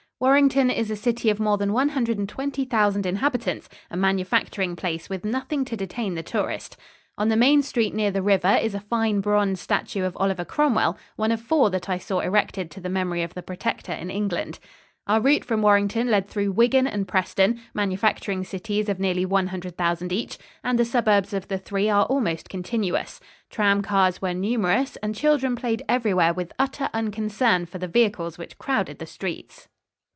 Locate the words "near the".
7.95-8.21